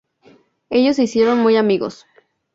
Ellos 0.71 0.95
se 0.95 1.03
hicieron 1.03 1.37
muy 1.43 1.57
amigos. 1.57 2.07